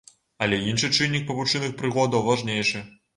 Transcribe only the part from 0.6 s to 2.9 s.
іншы чыннік павучыных прыгодаў важнейшы.